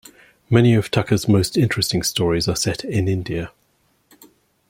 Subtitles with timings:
[0.49, 3.51] Many of Tucker's most interesting stories are set in India.